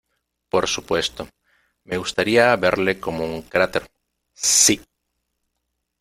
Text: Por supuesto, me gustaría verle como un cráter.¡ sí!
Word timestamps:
Por 0.49 0.67
supuesto, 0.67 1.27
me 1.83 1.97
gustaría 1.99 2.55
verle 2.55 2.99
como 2.99 3.23
un 3.23 3.43
cráter.¡ 3.43 3.87
sí! 4.33 4.81